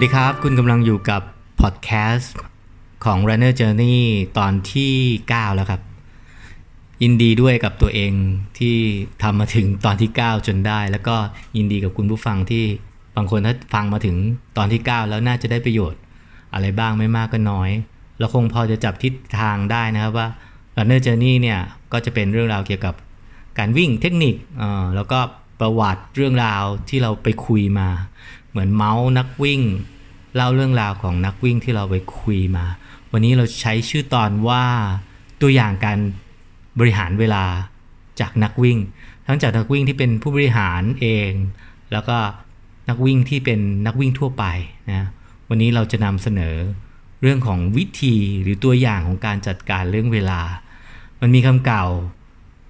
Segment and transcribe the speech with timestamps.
[0.00, 1.22] วัสดีครับ คุณกำลังอยู่กับ
[1.60, 2.34] พอดแคสต์
[3.04, 3.98] ของ Runner Journey
[4.38, 4.94] ตอนที่
[5.28, 5.80] 9 แล้วครับ
[7.02, 8.12] ยินดีด้วยกับตัวเอง
[8.58, 8.76] ที่
[9.22, 11.16] ทำมาถึงตอนที่ 9 จนได้ แล้วก็
[11.56, 12.64] ยินดีกับคุณผู้ฟังที่
[13.16, 14.16] บางคนถ้าฟังมาถึง
[14.56, 16.00] ตอนที่ 9 แล้วน่าจะได้ประโยชน์
[16.54, 17.70] อะไรบ้างไม่มากก็น้อย
[18.18, 20.28] เราคงพอจะจับทิศทางได้นะครับว่า
[20.76, 21.60] Runner Journey เนี่ย
[21.92, 22.94] ก็จะเป็นเรื่องราวเกี่ยวกับ
[23.58, 24.34] การวิ่งเทคนิค
[24.96, 25.20] แล้วก็
[25.60, 27.88] ประวัติเรื่องราวที่เราไปคุยมา
[28.50, 29.60] เหมือนเมาส์นักวิ่ง
[30.34, 32.66] เล่าเรื่องราวของนักวิ่งที่เราไปคุยมา
[33.12, 34.64] วันนี้เราใช้ชื่อตอนว่า
[35.40, 35.98] ตัวอย่างการ
[36.78, 37.44] บริหารเวลา
[38.20, 38.78] จากนักวิ่ง
[39.26, 41.30] ทั้งจากนักวิ่งที่เป็นผู้บริหารเอง
[41.92, 42.16] แล้วก็
[42.88, 44.44] นักวิ่งที่เป็นนักวิ่งทั่วไป
[44.90, 45.06] นะ
[45.48, 46.56] วันนี้เราจะนำเสนอ
[47.22, 50.40] เรื่องของวิธีหรือตัวอย่างของการจัดการเรื่องเวลา
[51.20, 51.86] มันมีคำเก่า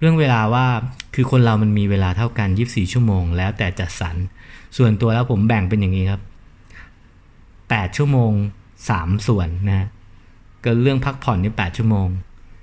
[0.00, 0.66] เรื่องเวลาว่า
[1.14, 4.16] คือคนเรามันมีเวลาเท่ากัน 24 ชั่วโมง แล้วแต่จัดสรร
[4.76, 6.22] ส่วนตัวแล้วผมแบ่งเป็นอย่างนี้ครับ
[7.08, 8.32] 8 ชั่วโมง
[8.82, 9.88] 3 ส่วนนะ
[10.64, 12.08] ก็เรื่องพักผ่อนนี่8ชั่วโมง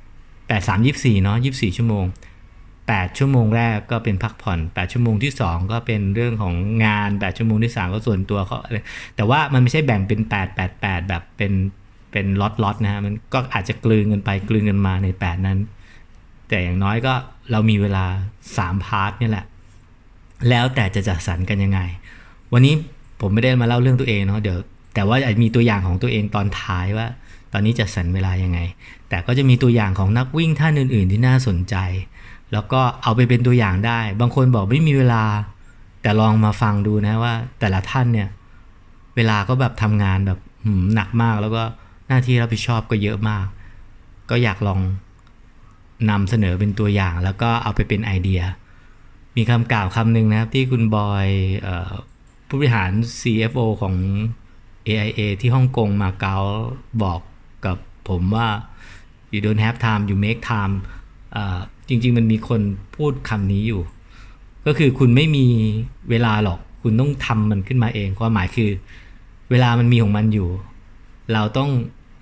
[0.07, 2.05] 8 3 24เนาะ24 ชั่วโมง
[2.59, 6.53] 8 ชั่วโมงแรกก็เป็นพักผ่อน 8 ชั่วโมงที่ 2 ก็เป็นเรื่องของ
[6.85, 8.57] งาน 8 ชั่วโมงที่ 3 ก็ส่วนตัวเขา
[9.15, 11.53] แต่ว่ามันไม่ใช่แบ่งเป็น 8 8 8 แบบเป็น
[12.11, 15.59] เป็นล็อตๆนะฮะมันก็อาจจะกลืนกันไปกลืนกันมาใน 8 นั้น
[16.49, 17.13] แต่อย่างน้อยก็
[17.51, 18.05] เรามีเวลา
[18.47, 19.45] 3 พาร์ทนี่แหละ
[20.49, 21.79] แล้วแต่จะจัดสรรกันยังไง
[22.53, 22.73] วันนี้
[23.21, 24.57] ผมไม่ได้มาเล่าเรื่องตัวเองเนาะเดี๋ยว
[24.95, 27.07] แต่ว่าอาจมีตัวอย่างของตัวเองตอนท้ายว่า
[27.53, 28.59] ตอนนี้จัดสรรเวลายังไง
[29.09, 31.75] แต่ก็จะมีตัวอย่างของนักวิ่งท่านอื่น ๆ ที่น่าสนใจ
[32.53, 35.23] แล้วก็เอาไปเป็นตัวอย่างได้ บางคนบอกไม่มีเวลา
[36.01, 38.29] แต่ลองมาฟังดูนะว่า แต่ละท่านเนี่ย
[39.15, 40.39] เวลาก็แบบทำงานแบบ
[40.93, 41.63] หนักมากแล้วก็
[42.07, 43.45] หน้าที่รับผิดชอบก็เยอะมาก
[44.29, 44.79] ก็อยากลอง
[46.09, 48.41] นำเสนอเป็นตัวอย่าง แล้วก็เอาไปเป็นไอเดีย
[49.37, 51.27] มีคำกล่าวคำหนึ่งนะครับที่คุณบอย
[52.47, 53.95] ผู้บริหาร CFO ของ
[54.87, 56.37] AIA ที่ฮ่องกงมาเก๊า
[57.03, 57.21] บอก
[57.65, 57.77] กับ
[58.09, 58.47] ผมว่า
[59.33, 60.73] you don't have time you make time
[61.87, 62.61] จริง ๆ มันมีคน
[62.95, 63.81] พูดคำนี้อยู่
[64.65, 65.45] ก็คือคุณไม่มี
[66.09, 68.69] เวลาหรอก คุณต้องทำมันขึ้นมาเอง ความหมายคือ
[69.51, 70.49] เวลามันมีของมันอยู่
[71.33, 71.69] เราต้อง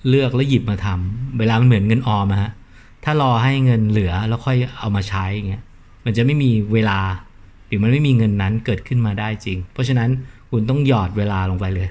[0.08, 2.52] เลือกแล้วหยิบมาทำเวลามันเหมือนเงินออมฮะ
[3.04, 5.64] ถ้ารอให้เงินเหลือแล้วค่อยเอามาใช้เงี้ย
[6.06, 7.00] มันจะไม่มีเวลา
[7.68, 10.10] หรือมันไม่มีเงินนั้นเกิดขึ้นมาได้จริง เพราะฉะนั้น
[10.50, 11.90] คุณต้องหยอดเวลาลงไปเลย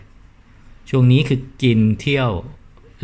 [0.90, 2.30] ช่วงนี้คือกินเที่ยว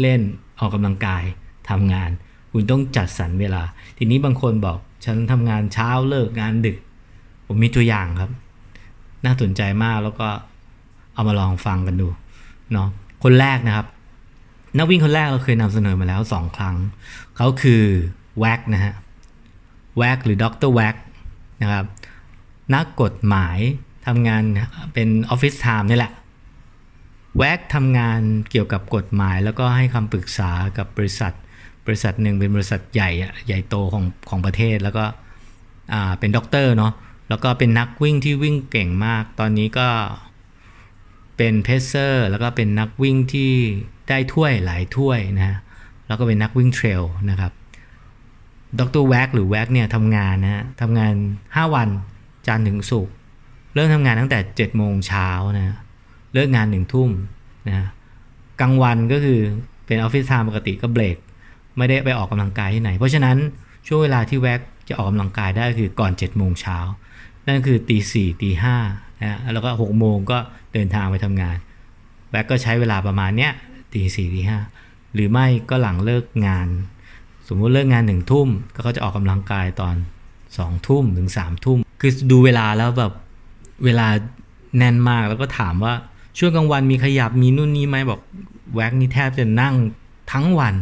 [0.00, 0.20] เล่น
[0.60, 1.22] ออกกำลังกาย
[1.70, 2.10] ทำงาน
[2.52, 3.62] คุณต้องจัดสรรเวลา
[3.98, 6.76] ทีนี้บางคนบอกฉันทำงานเช้าเลิกงานดึก
[7.46, 8.30] ผมมีตัวอย่างครับ
[9.24, 10.28] น่าสนใจมากแล้วก็
[11.14, 12.08] เอามาลองฟังกันดู
[12.72, 12.88] เนาะ
[13.24, 13.86] คนแรกนะครับ
[14.76, 16.76] นักวิ่งคนแรกเราเคยนำเสนอมาแล้วสองครั้ง
[17.36, 17.82] เขาคือ
[18.38, 18.94] แว็กนะฮะ
[19.98, 20.96] แว็กหรือด็อกเตอร์แว็ก
[21.62, 21.84] นะครับ
[22.74, 23.58] นักกฎหมาย
[24.06, 24.42] ทำงาน
[24.94, 26.12] เป็น office time นี่แหละ
[27.38, 28.20] แว็กทำงาน
[28.50, 31.32] เกี่ยวกับกฎหมาย แล้วก็ให้คำปรึกษากับบริษัท
[31.86, 33.10] บริษัทหนึ่งเป็นบริษัทใหญ่
[33.46, 35.04] ใหญ่โตของของประเทศแล้วก็
[36.18, 36.92] เป็นด็อกเตอร์เนาะ
[37.28, 39.88] แล้วก็เป็นนักวิ่งที่วิ่งเก่งมาก ตอนนี้ก็
[41.36, 43.52] เป็น pacer แล้วก็เป็นนักวิ่งที่
[44.08, 45.58] ได้ถ้วยหลายถ้วยนะ
[46.06, 47.52] แล้วก็เป็นนักวิ่ง trail นะครับ
[48.78, 51.12] ดร.แว็กหรือแว็กเนี่ยทำงานนะทำงาน
[51.44, 51.88] 5 วัน
[52.46, 53.14] จันทร์ถึงศุกร์
[53.74, 55.76] เริ่มทำงานตั้งแต่7โมงเช้านะ
[56.32, 57.10] เลิกงานหนึ่งทุ่ม
[57.68, 57.86] นะ
[58.60, 59.40] กลางวันก็คือ
[59.86, 61.16] เป็น office time ปกติก็เบรก
[61.76, 63.36] ไม่ได้ไปออกกำลังกายที่ไหน เพราะฉะนั้น
[63.86, 66.78] ช่วงเวลาที่แว็กจะออกกำลังกายได้คือก่อน7โมงเช้า
[67.46, 68.76] นั่นคือตีสี่ตีห้า
[69.22, 70.38] นะแล้วก็6โมงก็
[70.72, 71.56] เดินทางไปทำงาน
[72.30, 73.52] แว็กก็ใช้เวลาประมาณเนี้ย
[73.92, 74.58] ตีสี่ตีห้า
[75.14, 76.68] หรือไม่ก็หลังเลิกงาน
[77.52, 78.48] สมมติเลิกงานหนึ่งทุ่ม
[78.86, 79.94] ก็จะออกกำลังกายตอน
[80.58, 83.12] สองทุ่มถึงสามทุ่ม คือดูเวลาแล้วแบบ
[83.84, 84.06] เวลา
[84.78, 85.94] แน่นมากแล้วก็ถามว่า
[86.38, 88.20] ช่วงกลางวันมีขยับมีนู่นนี่ไหมบอก
[88.74, 89.74] แว็กนี่แทบจะนั่ง
[90.32, 90.74] ทั้งวัน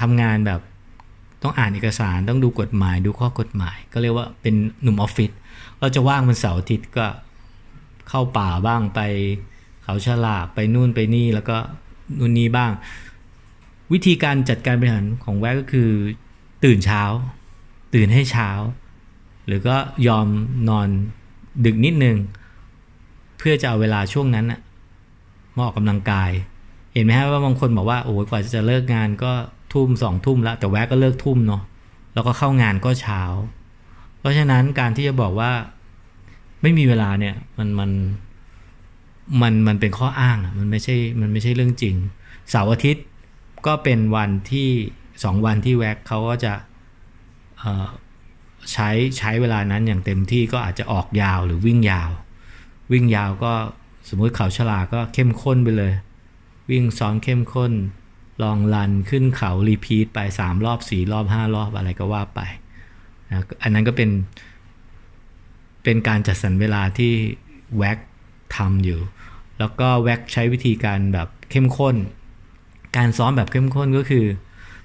[0.00, 0.60] ทำงานแบบ
[1.42, 5.30] ต้องอ่านเอกสารต้องดูกฎหมายดูข้อกฎหมาย ก็เรียกว่าเป็นหนุ่มออฟฟิศ
[5.80, 7.06] เราจะว่างวันเสาร์อาทิตย์ก็
[8.08, 9.00] เข้าป่าบ้างไป
[9.84, 11.56] เขาฉลากไปนู่นไปนี่แล้วก็
[12.18, 12.70] นู่นนี่บ้าง
[13.92, 15.90] วิธีการจัดการบริหารของแวกก็คือ
[16.64, 17.02] ตื่นเช้า
[17.94, 18.50] ตื่นให้เช้า
[19.46, 19.76] หรือก็
[20.08, 20.26] ยอม
[20.68, 20.88] นอน
[21.64, 22.16] ดึกนิดนึง
[23.38, 24.60] เพื่อจะเอาเวลาช่วงนั้นอะ
[25.54, 26.30] มาออกกำลังกาย
[26.92, 29.32] เห็นไหมฮะว่าบางคนบอกว่าโอ้ยกว่าจะเลิกงานก็
[29.72, 31.62] ทุ่มสองทุ่มแล้วแต่แวกก็เลิกทุ่มเนาะ
[32.14, 33.22] แล้วก็เข้างานก็เช้า
[34.18, 35.50] เพราะฉะนั้นการที่จะบอกว่า
[36.62, 37.90] ไม่มีเวลาเนี่ยมันมัน
[39.42, 41.94] มันมันเป็นข้ออ้างมันไม่ใช่มันไม่ใช่เรื่องจริง
[42.50, 43.04] เสาร์อาทิตย์
[43.66, 44.68] ก็เป็นวันที่
[45.24, 46.52] สองวันที่แว็กเขาก็จะ
[48.72, 52.10] ใช้ใช้เวลานั้นอย่างเต็มที่ก็อาจจะออกยาวหรือวิ่งยาว
[52.92, 53.52] วิ่งยาวก็
[54.08, 55.92] สมมุติเขาฉลาก็เข้มข้นไปเลย
[56.70, 57.72] วิ่งซ้อมเข้มข้น
[58.42, 62.40] ลองรันขึ้นเขารีพีทไป 3 รอบ 4 รอบ 5 รอบอะไรก็ว่าไป
[63.28, 64.10] นะอันนั้นก็เป็น
[65.84, 67.12] เป็นการจัดสรรเวลาที่
[67.78, 67.98] แว็ก
[68.56, 69.00] ทำอยู่
[69.58, 71.96] แล้วก็แว็กใช้วิธีการแบบเข้มข้น
[72.96, 74.24] การซ้อมแบบเข้มข้นก็คือ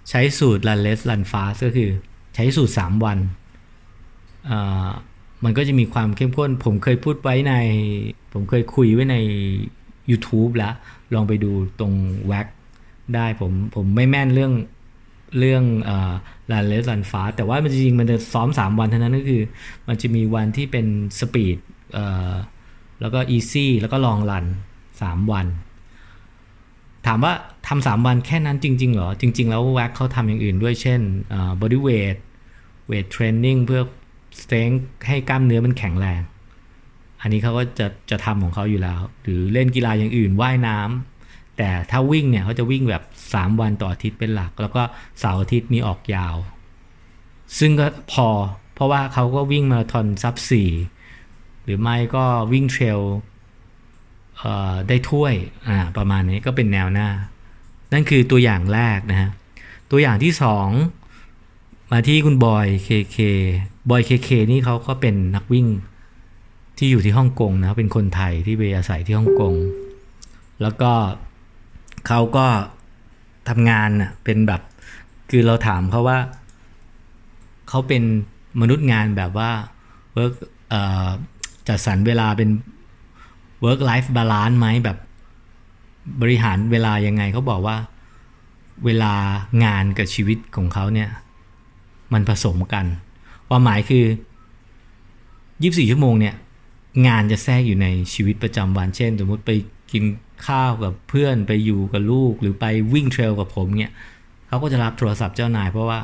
[0.10, 1.90] ใช้สูตร run less run fast ก็คือ
[2.36, 3.18] ใช้สูตร 3 วัน
[5.44, 7.54] มันก็จะมีความเข้มข้น ผมเคยพูดไว้ใน
[8.34, 9.16] ผมเคยคุยไว้ใน
[10.10, 10.74] YouTube แล้ว
[11.14, 11.94] ลองไปดูตรง
[12.28, 12.48] แว็ก
[13.16, 14.54] ได้ผมผมไม่แม่นเรื่อง
[15.40, 15.64] เรื่อง
[16.52, 19.44] run less run fast แต่ว่ามันจริงมันจะซ้อม 3 วันเท่านั้นก็คือ
[19.88, 20.86] มันจะมีวันที่เป็น
[21.20, 21.58] speed
[23.02, 24.46] แล้วก็ easy แล้วก็ long run
[24.94, 25.48] 3 วัน
[27.08, 27.34] ถามว่า
[27.68, 31.02] ทำสามวันแค่นั้นจริง ๆ เหรอ จริง ๆ แล้วแว็กเขาทำอย่างอื่นด้วยเช่น
[31.62, 32.16] body weight
[32.88, 33.82] weight training เพื่อ
[34.42, 34.70] strength
[35.08, 36.22] ให้กล้ามเนื้อมันแข็งแรง
[37.22, 44.82] อันนี้เขาก็จะจะทำของเขาอยู่แล้ว หรือเล่นกีฬาอย่างอื่นว่ายน้ำแต่ถ้าวิ่งเนี่ยเขาจะวิ่งแบบ 3 วันต่ออาทิตย์เป็นหลัก แล้วก็
[45.20, 46.36] เสาร์อาทิตย์มีออกยาว
[47.60, 48.28] ซึ่งก็พอ
[48.74, 50.70] เพราะว่าเขาก็วิ่งมาราธอน sub สี่
[51.64, 52.24] หรือไม่ก็
[52.54, 53.00] วิ่ง trail
[54.88, 55.34] ได้ถ้วย
[55.68, 57.10] อ่าประมาณนี้ก็เป็นแนวหน้า
[57.94, 59.30] นั่นคือตัวอย่างแรกนะฮะ
[59.92, 60.68] ตัวอย่างที่สอง
[61.92, 63.18] มาที่คุณบอยเคเค
[63.90, 65.68] บอยเคเคนี่เขาก็เป็นนักวิ่ง
[66.78, 69.56] ที่อยู่ที่ฮ่องกงนะเป็นคนไทยที่ไปอาศัยที่ฮ่องกง
[70.62, 70.92] แล้วก็
[72.08, 72.48] เขาก็
[73.50, 74.62] ทำงานน่ะเป็นแบบ
[75.30, 76.20] คือเราถามเขาว่า
[77.70, 78.04] เขาเป็น
[78.62, 79.52] มนุษย์งานแบบว่า
[80.14, 80.34] เวิร์ก
[81.68, 82.50] จัดสรรเวลาเป็น
[83.66, 84.98] work life balance ไหมแบบ
[86.22, 87.78] บริหารเวลายังไงเขาบอกว่า
[88.86, 89.14] เวลา
[89.64, 91.10] งานกับชีวิตของเขาเนี่ย
[92.14, 92.86] มันผสมกัน
[93.48, 94.06] ความหมายคือ
[95.02, 96.36] 24 ชั่วโมงเนี่ย
[97.08, 99.52] งานจะแทรกอยู่ในชีวิตประจำวัน เช่น สมมติไป
[99.92, 100.04] กิน
[100.48, 103.94] ข้าวกับเพื่อนไปอยู่กับลูกหรือไปวิ่งเทรลกับผมเนี่ย
[104.48, 106.00] เขาก็จะรับโทรศัพท์เจ้านาย เพราะว่า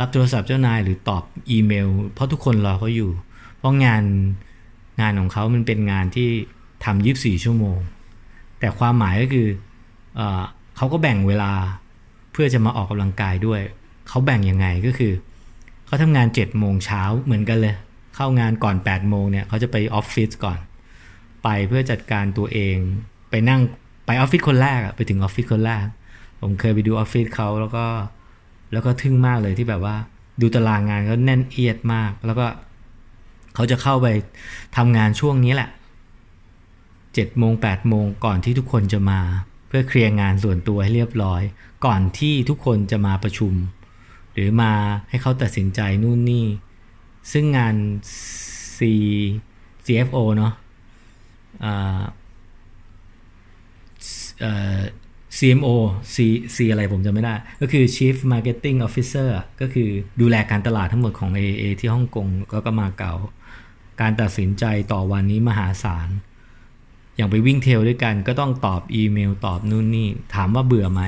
[0.00, 3.10] รับโทรศัพท์เจ้านายหรือตอบอีเมล เพราะทุกคนรอเขาอยู่
[3.58, 4.04] เพราะงาน
[5.00, 6.28] งานของเขามันเป็นงานที่
[6.84, 7.78] ทำ24 ชั่วโมง
[8.64, 9.48] แต่ความหมายก็คือ
[10.16, 10.20] เอ
[10.76, 11.52] เขาก็แบ่งเวลา
[12.32, 13.60] เพื่อจะมาออกกำลังกายด้วย
[14.08, 15.12] เขาแบ่งยังไงก็คือ
[15.86, 17.74] เขาทำงาน7จ็ดโมงเช้าเหมือนกันเลย
[18.16, 20.58] เข้างานก่อน8ปดโมงเนี่ยเขาจะไปออฟฟิศก่อน
[21.44, 22.76] ไปเพื่อจัดการตัวเอง
[23.30, 23.60] ไปนั่ง
[24.06, 25.84] ไปออฟฟิศคนแรกอะไปถึงออฟฟิศคนแรก
[26.40, 27.84] ผมเคยไปดูออฟฟิศเขาแล้วก็
[28.72, 29.96] แล้วก็ทึ่งมากเลยที่แบบว่า
[30.40, 32.46] ดูตารางงานเขาแน่นเอียดมาก แล้วก็
[33.54, 34.06] เขาจะเข้าไป
[34.76, 35.70] ทำงานช่วงนี้แหละ
[37.14, 39.20] 7จ็ดโมงแปดโมงก่อนที่ทุกคนจะมา
[39.68, 41.42] เพื่อเคลียร์งานส่วนตัวให้เรียบร้อย
[41.84, 43.52] ก่อนที่ทุกคนจะมาประชุม
[44.32, 44.72] หรือมา
[45.08, 46.46] ให้เขาตัดสินใจนู่นนี่
[47.32, 47.74] ซึ่งงาน
[48.76, 48.80] C
[49.86, 50.52] CFO เนาะ
[55.38, 55.68] CMO
[56.14, 56.16] C
[56.54, 59.28] C อะไรผมจะไม่ได้ ก็คือ Chief Marketing Officer
[59.60, 59.88] ก็คือ
[60.20, 63.14] ดูแลการตลาดทั้งหมดของ AA ที่ฮ่องกงก็ก็มาเก่า
[64.00, 66.08] การตัดสินใจต่อวันนี้มหาศาล
[67.16, 71.02] อย่างไปวิ่งเทลด้วยกันก็ต้องตอบอีเมลตอบนู่นนี่ ถามว่าเบื่อไหม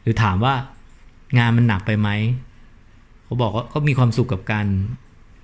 [0.00, 0.54] หรือถามว่า
[1.38, 2.08] งานมันหนักไปไหม
[3.24, 4.66] เขาบอกว่าก็มีความสุขกับการ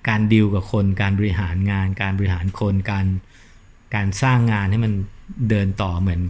[0.07, 3.05] การดิวกับคน การบริหารงาน การบริหารคน การ
[3.95, 4.93] การสร้างงานให้มัน
[5.49, 6.21] เดินต่อเหมือน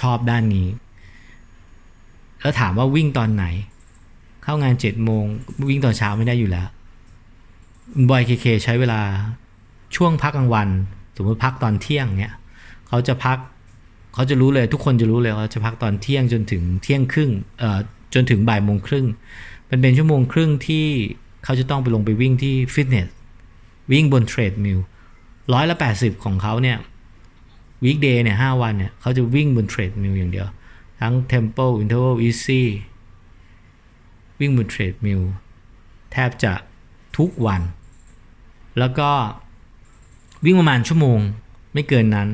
[0.00, 0.68] ชอบด้านนี้
[2.40, 3.44] แล้วถามว่าวิ่งตอนไหน
[4.42, 5.24] เข้างานเจ็ดโมง
[5.68, 6.68] วิ่งตอนเช้าไม่ได้อยู่แล้ว
[8.08, 9.00] บอยเคเคใช้เวลา
[9.96, 10.68] ช่วงพักกลางวัน
[11.16, 12.34] สมมติพักตอนเที่ยงเนี่ย
[12.88, 13.38] เขาจะพัก
[14.14, 17.78] เขาจะรู้เลยทุกคนจะรู้เลยว่าจะพักตอนเที่ยงจนถึงเที่ยงครึ่งเอ่อ
[18.14, 19.06] จนถึงบ่ายโมงครึ่ง
[19.66, 20.86] เป็นเป็นชั่วโมงครึ่งที่
[21.44, 23.08] เขาจะต้องไปลงไปวิ่งที่ฟิตเนส
[23.92, 24.78] วิ่งบน treadmill
[25.52, 26.76] ร้อยละแปดสิบของเขาเนี่ย
[27.84, 30.46] weekday เนี่ยห้าวันเนี่ยเขาจะวิ่งบน treadmill อย่างเดียว
[31.00, 32.62] ทั้ง Tempo Interval Easy
[34.40, 35.20] วิ่งบนเทรดมิล
[36.12, 36.52] แทบจะ
[37.18, 37.62] ทุกวัน
[38.78, 39.10] แล้วก็
[40.44, 41.18] วิ่งประมาณชั่วโมง
[41.72, 42.28] ไม่เกินนั้น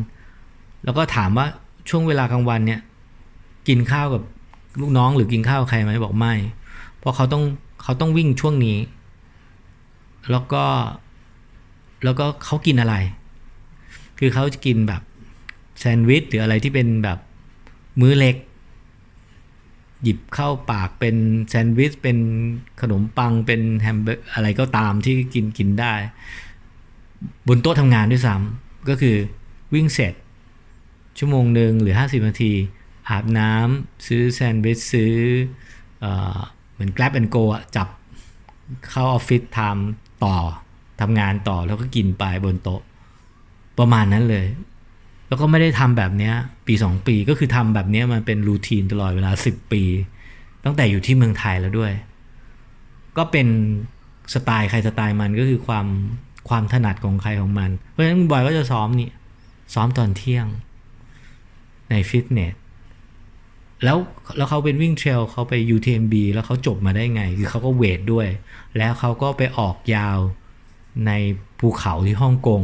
[0.84, 1.46] แล้วก็ถามว่า
[1.88, 2.80] ช่วงเวลากลางวันเนี่ย
[3.68, 4.22] กินข้าวกับ
[4.80, 6.34] ลูกน้องหรือกินข้าวใครไหมบอกไม่
[6.98, 7.42] เพราะเขาต้อง
[7.82, 8.78] เขาต้องวิ่งช่วงนี้
[10.30, 10.64] แล้วก็
[12.04, 12.94] แล้วก็เขากินอะไร
[14.18, 15.02] คือเขาจะกินแบบ
[15.78, 17.18] แซนด์วิชหรืออะไรที่เป็นแบบ
[18.00, 18.36] มื้อเล็ก
[20.02, 21.16] หยิบเข้าปากเป็น
[21.48, 22.18] แซนด์วิชเป็น
[22.80, 25.94] ขนมปังเป็นแฮมเบอร์อะไรก็ตามที่กินกินได้
[27.48, 29.16] บนโต๊ะทำงานด้วยซ้ำก็คือ
[29.74, 30.14] วิ่งเสร็จ
[31.18, 32.52] ชั่วโมงหนึ่งหรือ 50 นาที
[33.08, 35.14] อาบน้ำซื้อแซนด์วิชซื้อ
[36.72, 37.88] เหมือน Grab and Go อะจับ
[38.90, 40.36] เข้าออฟฟิศทำต่อ
[41.00, 42.80] ทำงานต่อแล้วก็กินไปบนโต๊ะ
[43.78, 44.46] ประมาณนั้นเลย
[45.28, 46.32] แล้วก็ไม่ได้ทำแบบนี้
[46.66, 49.82] ปีสองปีก็คือทำแบบนี้มันเป็นรูทีนตลอดเวลาสิบปี
[50.64, 51.92] ตั้งแต่อยู่ที่เมืองไทยแล้วด้วย
[53.16, 53.48] ก็เป็น
[54.34, 55.86] สไตล์ใครสไตล์มันก็คือความ
[56.48, 59.10] ความถนัดของใครของมัน เพราะฉะนั้นบอยก็จะซ้อมนี่
[59.74, 60.46] ซ้อมตอนเที่ยง
[61.90, 62.54] ในฟิตเนส
[63.84, 63.98] แล้ว
[64.36, 68.28] แล้วเขาเป็นวิ่งเทรลเขาไป UTMB แล้วเขาจบมาได้ไง คือเขาก็เวทด้วย
[68.76, 70.18] แล้วเขาก็ไปออกยาว
[71.06, 71.12] ใน
[71.58, 72.62] ภูเขาที่ฮ่องกง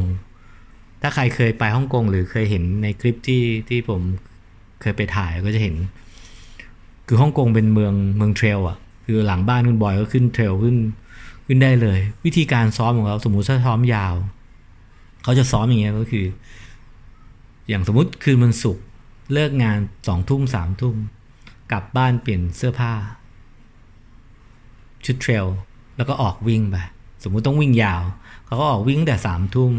[1.03, 4.00] ถ้าใครเคยไปฮ่องกงหรือเคยเห็นในคลิปที่ที่ผม
[4.81, 5.77] เคยไปถ่ายก็จะเห็น
[7.07, 10.77] คือฮ่องกงเป็นเมืองเมืองเทรลอะ คือหลังบ้านคุณบอยก็ขึ้นเทรลขึ้น
[11.47, 14.15] ขึ้นได้เลย วิธีการซ้อมของเขาสมมุติถ้าซ้อมยาว
[15.23, 16.25] เขาจะซ้อมอย่างเงี้ยก็คือ
[17.69, 18.83] อย่างสมมติคืนวันศุกร์
[19.33, 20.97] เลิกงานสองทุ่มสามทุ่ม
[21.73, 22.95] กลับบ้านเปลี่ยนเสื้อผ้า
[25.05, 25.47] ชุดเทรล
[25.97, 26.77] แล้วก็ออกวิ่งไป
[27.23, 28.03] สมมุติต้องวิ่งยาว
[28.45, 29.73] เขาก็ออกวิ่งแต่สามทุ่ม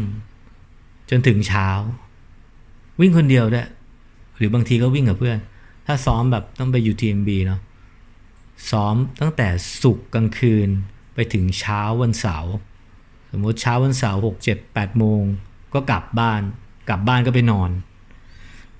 [1.10, 1.68] จนถึงเช้า
[3.00, 3.68] วิ่งคนเดียวด้วย
[4.36, 5.38] หรือบางทีก็วิ่งกับเพื่อน
[5.86, 7.60] ถ้าซ้อมแบบต้องไป UTMB เนาะ
[8.70, 9.48] ซ้อมตั้งแต่
[9.82, 10.68] ศุกกลางคืน
[11.14, 12.54] ไปถึงเช้าวันเสาร์
[13.30, 15.22] สมมติเช้าวันเสาร์หกเจ็ดแปดโมง
[15.74, 16.42] ก็กลับบ้าน
[16.88, 17.70] กลับบ้านก็ไปนอน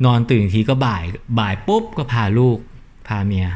[0.04, 1.04] นอนตื่นทีก็บ่าย
[1.38, 2.58] บ่ายปุ๊บก็พาลูก
[3.08, 3.48] พาเมีย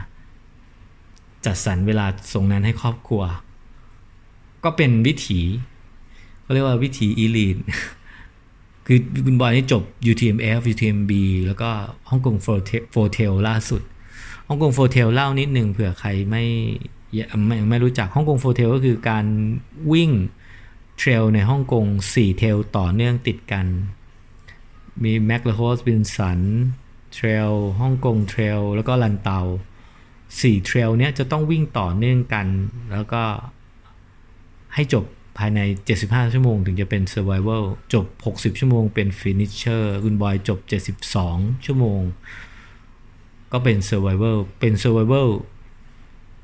[1.45, 3.23] จัดสรรเวลาส่งนั้นให้ครอบครัว
[4.65, 5.41] ก็เป็นวิถี
[6.43, 7.59] เขาเรียกว่าวิถีอีลีน
[8.87, 11.13] คือคุณบอยนี่จบ UTMF UTMB
[11.47, 11.71] แล้วก็
[12.11, 12.37] ฮ่องกง
[12.93, 13.83] Four Trails ล่าสุด
[14.49, 16.45] ฮ่องกง Four Trails เล่านิดหนึ่งเผื่อใครไม่
[17.47, 19.25] ไม่ไม่รู้จักฮ่องกง Four Trails ก็คือการ
[19.93, 20.11] วิ่ง
[20.99, 23.67] trail ในฮ่องกง4 trail ต่อเนื่องติดกัน
[25.05, 26.41] มีแมคลีโฮสวิลสัน
[27.13, 29.41] trail ฮ่องกง trail แล้วก็ลันเตา
[30.03, 32.47] 4 trail เนี้ยจะต้องวิ่งต่อเนื่องกัน
[32.93, 33.23] แล้วก็
[34.75, 35.05] ให้จบ
[35.39, 35.61] ภายใน
[35.99, 40.59] 75 ชั่วโมง ถึงจะเป็น Survivor จบ 60 ชั่วโมงเป็น Finisher คุณบอยจบ
[41.09, 42.01] 72 ชั่วโมง
[43.53, 45.29] ก็เป็น Survivor เป็น Survivor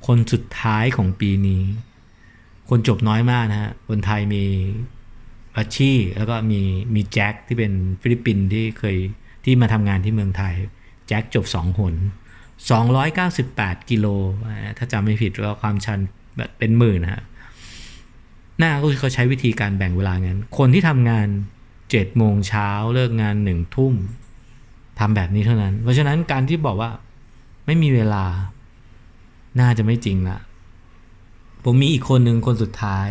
[0.07, 1.63] คนสุดท้ายของปีนี้
[2.69, 4.45] คนจบน้อยมากนะฮะ คนไทยมี
[5.57, 6.61] รัชชี่แล้วก็มี
[6.95, 8.97] มีแจ็คที่เป็นฟิลิปปินส์ที่เคย
[9.45, 10.55] ที่มาทำงานที่เมืองไทย
[11.09, 11.95] แจ็คจบ 2 หน
[13.13, 14.07] 298 กิโล
[14.79, 15.99] ถ้าจำไม่ผิดว่าความชัน
[16.37, 17.23] แบบเป็นหมื่นนะฮะ
[18.63, 21.29] น้าก็คือเขาใช้วิธีการแบ่งเวลางั้น คนที่ทำงาน
[21.91, 23.95] เจ็ดโมงเช้าเลิกงานหนึ่งทุ่ม
[24.99, 26.91] ทำแบบนี้เท่านั้น เพราะฉะนั้นการที่บอกว่า
[27.67, 28.25] ไม่มีเวลา
[29.61, 30.39] น่าจะไม่จริงละ
[31.65, 33.09] ผมมีอีกคนหนึ่งคนสุดท้าย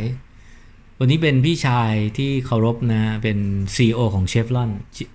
[1.04, 3.38] วันนี้เป็นพี่ชายที่เคารพนะ เป็น
[3.76, 4.72] CEO ของเชฟลอน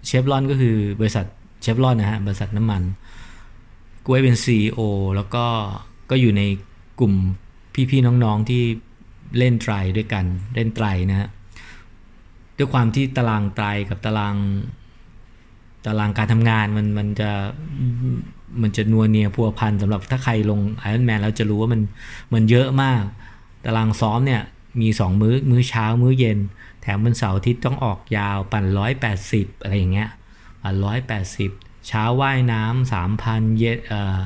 [0.06, 1.26] เชฟลอนก็คือบริษัท
[1.62, 2.82] เชฟลอนนะฮะ บริษัทน้ำมัน
[4.04, 4.80] กูเป็น CEO
[5.16, 5.44] แล้วก็
[6.10, 6.42] ก็อยู่ใน
[7.00, 7.14] กลุ่ม
[7.90, 8.62] พี่ๆน้องๆที่
[9.38, 10.24] เล่นไตรด้วยกัน
[10.54, 11.28] เล่นไตรนะฮะ
[12.56, 14.36] ด้วยความที่ตารางไตรกับตาราง
[15.86, 17.30] ตารางการทำงานมันมันจะ
[18.62, 21.80] มันจะนัวเนียพัวพันสำหรับถ้าใครลงไอรอนแมนแล้วจะรู้ว่ามัน
[22.34, 23.02] มันเยอะมาก
[23.64, 24.42] ตารางซ้อมเนี่ย
[24.80, 26.38] มีสองมื้อมื้อเช้ามื้อเย็น
[26.80, 30.10] แถมวันเสาร์อาทิตย์ต้องออกยาวปั่นร้อยแปดสิบอะไรอย่างเงี้ย
[30.62, 31.50] ปั่นร้อยแปดสิบ
[31.88, 34.18] เช้าว่ายน้ำสามพันเย็นเอ่อ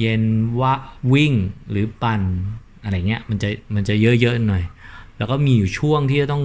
[0.00, 0.22] เย็น
[0.60, 0.74] ว่า
[1.12, 1.32] วิ่ง
[1.70, 2.22] หรือปั่น
[2.82, 4.64] อะไรเงี้ยมันจะมันจะเยอะๆหน่อย
[5.16, 6.44] แล้วก็มีอยู่ช่วงที่จะต้อง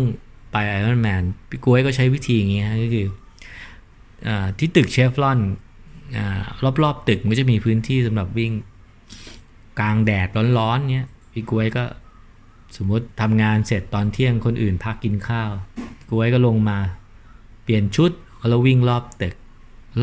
[0.51, 3.07] ไปไอรอนแมนพี่กุ้ยก็ใช้วิธีอย่างเงี้ยก็คือ
[4.27, 5.39] อที่ตึกเชฟลอน
[6.83, 8.51] รอบๆตึกมันจะมีพื้นที่สำหรับวิ่ง
[9.79, 10.27] กลางแดด
[10.57, 11.83] ร้อนๆเนี้ยพี่กุ้ยก็
[12.75, 15.51] สมมติทำงานเสร็จตอนเที่ยงคนอื่นพักกินข้าว
[16.07, 16.77] กุ้ยก็ลงมา
[17.63, 18.11] เปลี่ยนชุด
[18.49, 19.35] แล้ววิ่งรอบตึก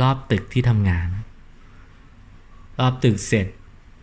[0.01, 1.09] รอบตึกที่ทำงาน
[2.81, 3.47] รอบตึกเสร็จ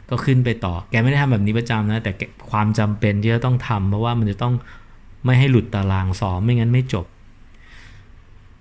[0.09, 2.11] ก็ขึ้นไปต่อ แกไม่ได้ทำแบบนี้ประจำนะ แต่
[2.51, 4.53] ความจำเป็นที่จะต้องทำเพราะว่ามันจะต้อง
[5.25, 7.05] ไม่ให้หลุดตารางสอบไม่งั้นไม่จบ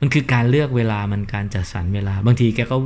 [0.00, 2.76] มันคือการเลือกเวลามันการจัดสรรเวลา บางทีแกก็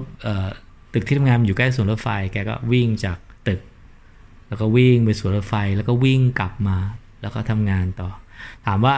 [0.92, 3.18] ตึกที่ทำงานอยู่ใกล้สวนรถไฟ แกก็วิ่งจาก
[3.48, 3.60] ตึก
[4.48, 6.78] แล้วก็วิ่งไปสวนรถไฟ แล้วก็วิ่งกลับมา
[7.24, 8.08] แล้วก็ทำงานต่อ
[8.66, 8.94] ถามว่า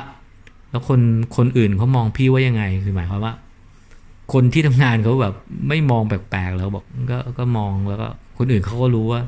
[0.70, 1.00] แล้วคน
[1.36, 3.34] คนอื่นเขามองพี่ว่ายังไง คือหมายความว่า
[4.32, 5.34] คนที่ทำงานเขาแบบ
[5.68, 9.20] ไม่มองแปลกๆแล้วบอกก็ก็มองแล้วก็คนอื่นเขาก็รู้ว่า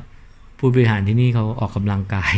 [0.58, 2.34] ผู้บริหารที่นี่เขาออกกำลังกาย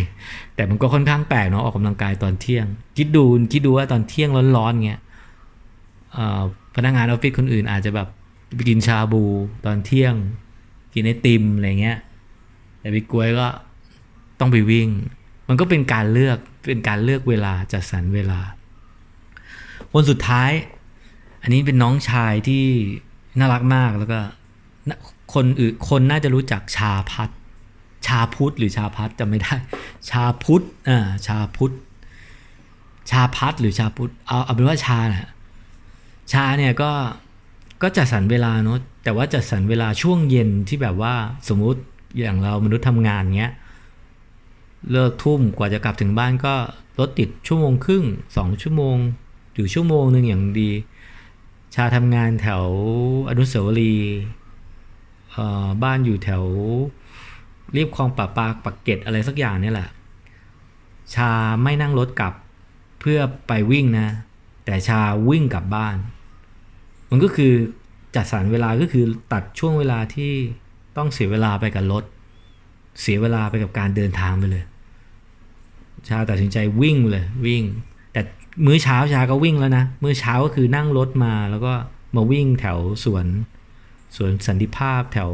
[0.54, 5.00] แต่มันก็ค่อนข้างแปลกเนาะออกกำลังกายตอนเที่ยง คิดดูคิดดูว่าตอนเที่ยงร้อนๆเงี้ย
[6.76, 8.08] พนักงานออฟฟิศคนอื่นอาจจะแบบ
[8.54, 9.22] ไปกินชาบู
[9.66, 10.14] ตอนเที่ยง
[10.94, 11.98] กินไอติมอะไรเงี้ย
[12.80, 13.46] แต่พี่กล้วยก็
[14.40, 14.88] ต้องไปวิ่ง
[15.48, 18.40] มันก็เป็นการเลือก เป็นการเลือกเวลาจัดสรรเวลา
[19.92, 20.50] คนสุดท้าย
[21.42, 22.64] อันนี้เป็นน้องชายที่
[23.38, 24.20] น่ารักมากแล้วก็
[25.34, 27.30] คนอื่นคนน่าจะรู้จักชาพัด
[28.06, 29.54] ชาพุทธหรือชาพัดจำไม่ได้
[30.10, 31.74] ชาพุทธอ่าชาพุทธ
[33.10, 35.30] ชาพัดหรือชาพุทธเอาเอาเป็นว่าชาแหละ
[36.32, 36.90] ชาเนี่ยก็
[37.82, 41.14] ก็จัดสรรเวลาเนาะแต่ว่าจัดสรรเวลาช่วงเย็นที่แบบว่า
[41.48, 41.80] สมมุติ
[42.18, 43.52] อย่างเรามนุษย์ทำงานเงี้ย
[44.90, 46.54] เลิกทุ่มกว่าจะกลับถึงบ้านก็
[46.99, 48.04] รถติดชั่วโมงครึ่ง
[48.37, 48.96] สองชั่วโมง
[49.54, 50.70] อยู่ชั่วโมงหนึ่งอย่างดี
[51.75, 52.64] ชาทำงานแถว
[53.28, 54.16] อนุสาวรีย์
[55.82, 56.44] บ้านอยู่แถว
[57.72, 59.88] เรียบคลองป่าปาปักเก็ตอะไรสักอย่างนี่แหละ
[61.14, 61.30] ชา
[61.62, 62.34] ไม่นั่งรถกลับ
[63.00, 64.08] เพื่อไปวิ่งนะ
[64.64, 65.96] แต่ชาวิ่งกลับบ้าน
[67.10, 67.52] มันก็คือ
[68.14, 70.32] จัดสรรเวลาก็คือตัดช่วงเวลาที่
[70.96, 72.04] ต้องเสียเวลาไปกับรถ
[73.00, 74.64] เสียเวลาไปกับการเดินทางไปเลย
[76.09, 77.62] ชาตัดสินใจวิ่งเลยวิ่ง
[78.12, 78.20] แต่
[78.66, 81.73] มื้อเช้าชาก็วิ่งแล้วนะ มื้อเช้าก็คือนั่งรถมาแล้วก็
[82.16, 83.26] มาวิ่งแถวสวน
[84.16, 85.30] สวนสันติภาพแถว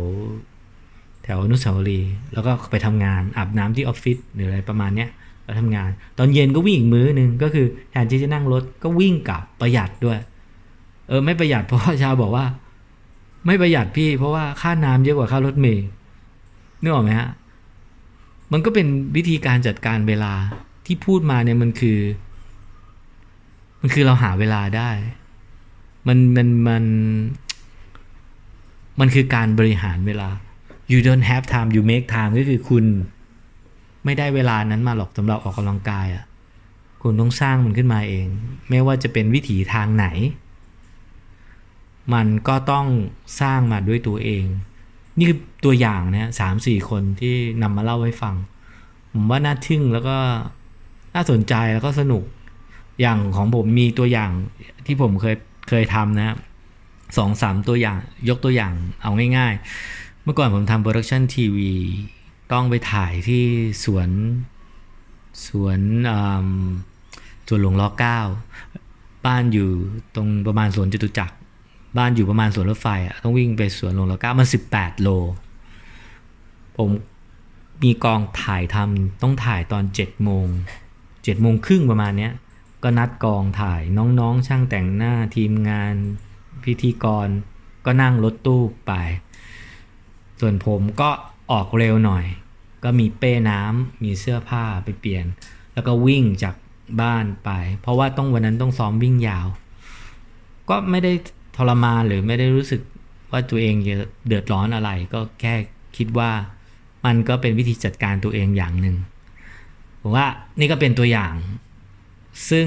[1.24, 5.10] แถวอนุสาวรีย์แล้วก็ไปทำงานอาบน้ำที่ออฟฟิศหรืออะไรประมาณเนี้ย
[5.44, 10.18] แล้วทำงาน ตอนเย็นก็วิ่งอีกมื้อนึงก็คือแทนที่จะนั่งรถก็วิ่งกลับประหยัดด้วย
[11.08, 12.44] เออไม่ประหยัดเพราะชาวบอกว่า
[13.46, 15.86] ไม่ประหยัดพี่ เพราะว่าค่าน้ำเยอะกว่าค่ารถเมย์
[16.82, 17.28] นึกออกไหมฮะ
[18.52, 18.86] มันก็เป็น
[19.16, 20.34] วิธีการจัดการเวลา
[20.86, 21.98] ที่พูดมาเนี่ยมันคือ
[23.80, 24.90] มันคือเราหาเวลาได้
[26.06, 26.84] มันมันมัน
[29.00, 30.28] มันคือการบริหารเวลา
[30.92, 32.84] you don't have time you make time ก็คือคุณ
[34.04, 36.24] ไม่ได้เวลานั้นมาหรอกสำหรับออกกำลังกายอะ่ะ
[37.02, 38.26] คุณต้องสร้างมันขึ้นมาเอง
[38.70, 40.06] ไม่ว่าจะเป็นวิถีทางไหน
[42.14, 42.86] มันก็ต้อง
[43.40, 44.44] สร้างมาด้วยตัวเอง
[45.18, 48.34] นี่คือตัวอย่างนะสามสี่คนที่นำมาเล่าให้ฟัง
[49.12, 50.16] ผมว่าน่าทึ่งแล้วก็
[51.14, 52.22] น่าสนใจแล้วก็สนุก
[53.00, 54.30] อย่างของผมมีตัวอย่าง
[54.86, 55.36] ที่ผมเคย
[55.68, 56.36] เคยทำนะ
[57.16, 59.54] สองสามตัวอย่างยกตัวอย่างเอาง่าย
[59.88, 61.72] ๆ เมื่อก่อนผมทำ production ทีวี
[62.52, 63.44] ต้องไปถ่ายที่
[63.84, 64.08] สวน
[65.46, 65.80] สวน
[67.48, 68.20] สวนหลวงล้อเก้า
[69.26, 69.70] บ้านอยู่
[70.14, 71.36] ตรงประมาณสวนจตุจักร
[71.98, 75.08] บ้านอยู่ประมาณสวนรถไฟอะต้องวิ่งไปสวนหลวงล้อเก้ามันสิบแปดโล
[76.76, 76.88] ผม
[77.82, 80.46] มีกองถ่ายทำต้องถ่ายตอนเจ็ดโมง
[81.24, 82.32] เจ็ดโมงครึ่งประมาณเนี้ย
[82.82, 85.94] ก็นัดกองถ่ายน้องๆ ช่างแต่งหน้าทีมงาน
[86.64, 87.28] พิธีกร
[87.84, 88.92] ก็นั่งรถตู้ไป
[90.40, 91.10] ส่วนผมก็
[91.52, 92.24] ออกเร็วหน่อย
[92.84, 95.24] ก็มีเป้น้ำมีเสื้อผ้าไปเปลี่ยน
[95.74, 96.54] แล้วก็วิ่งจาก
[97.00, 99.46] บ้านไป เพราะว่าต้องวันนั้นต้องซ้อมวิ่งยาว
[100.68, 101.12] ก็ไม่ได้
[101.56, 102.80] ทรมานหรือไม่ได้รู้สึก
[103.30, 105.54] ว่าตัวเองจะเดือดร้อนอะไร ก็แค่
[105.96, 106.30] คิดว่า
[107.04, 108.96] มันก็เป็นวิธีจัดการตัวเองอย่างหนึ่ง
[110.00, 110.26] ผมว่า
[110.58, 111.34] นี่ก็เป็นตัวอย่าง
[112.50, 112.66] ซึ่ง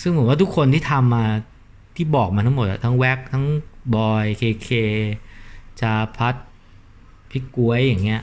[0.00, 1.24] ซึ่งผมว่าทุกคนที่ทำมา
[1.96, 3.44] ที่บอกมาทั้งหมดทั้งแว็กทั้ง
[3.94, 4.68] บอยเคเค
[5.80, 6.34] จาพัด
[7.30, 8.22] พิกกวยอย่างเงี้ย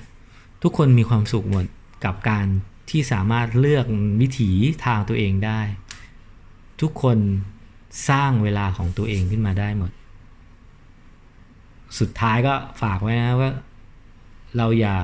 [0.63, 1.65] ทุกคนมีความสุขหมด
[2.05, 2.45] กับการ
[2.89, 3.85] ที่สามารถเลือก
[4.21, 4.49] วิถี
[4.85, 5.61] ทางตัวเองได้
[6.81, 7.17] ทุกคน
[8.10, 9.91] สร้างเวลาของตัวเองขึ้นมาได้หมด
[11.99, 13.51] สุดท้ายก็ฝากไว้นะว่า
[14.58, 14.97] เราอย่า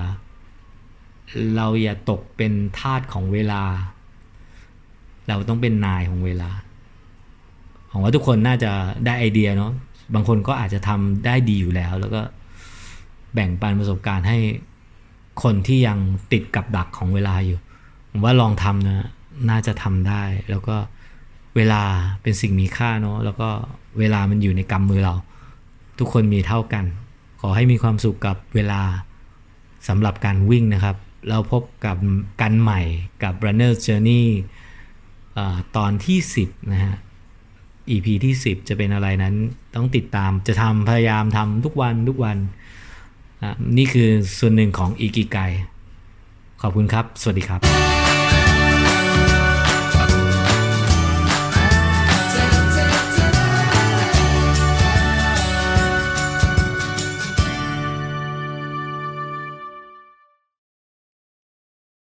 [1.55, 3.61] เราอย่าตกเป็นทาสของเวลา
[5.27, 6.49] เราต้องเป็นนายของเวลา
[7.91, 8.71] ผมว่าทุกคนน่าจะ
[9.05, 9.71] ได้ไอเดียเนาะ
[10.13, 12.21] บางคนก็อาจจะทำได้ดีอยู่แล้ว แล้วก็
[13.33, 14.37] แบ่งปันประสบการณ์ให้
[15.43, 15.97] คนที่ยัง
[16.31, 17.59] ติดกับดักของเวลาอยู่
[18.11, 19.07] ผมว่าลองทำนะ
[19.49, 20.75] น่าจะทำได้แล้วก็
[21.57, 21.83] เวลา
[22.21, 23.49] เป็นสิ่งมีค่าเนาะแล้วก็
[23.99, 25.13] เวลามันอยู่ในกำมือเรา
[25.99, 26.85] ทุกคนมีเท่ากัน
[27.41, 28.81] ขอให้มีความสุขกับเวลา
[29.87, 30.95] สำหรับการวิ่งนะครับ
[31.29, 31.97] เราพบกับ
[32.41, 32.81] กันใหม่
[33.23, 34.25] กับ Runner Journey
[35.37, 35.39] อ
[35.75, 36.95] ตอนที่ 10 นะฮะ
[37.89, 39.35] EP ที่ 10 จะเป็นอะไรนั้น
[39.75, 42.37] ต้องติดตามจะทำพยายามทำทุกวันทุกวัน
[43.77, 45.37] นี่คือส่วนหนึ่งของอีกิไก
[46.61, 47.96] ขอบคุณครับ สวัสดีครับ